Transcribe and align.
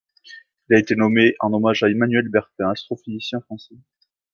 Il 0.67 0.75
a 0.75 0.79
été 0.79 0.95
nommé 0.95 1.35
en 1.41 1.53
hommage 1.53 1.83
à 1.83 1.87
Emmanuel 1.91 2.27
Bertin, 2.27 2.71
astrophysicien 2.71 3.39
français. 3.41 3.75